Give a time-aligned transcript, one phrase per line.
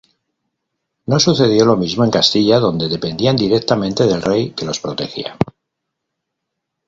[1.05, 5.37] No sucedió lo mismo en Castilla donde dependían directamente del rey, que los protegía.